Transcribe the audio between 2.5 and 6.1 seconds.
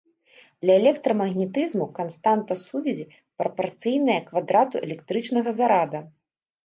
сувязі прапарцыйная квадрату электрычнага зарада.